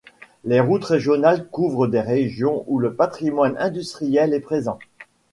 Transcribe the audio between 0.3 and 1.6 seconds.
Les routes régionales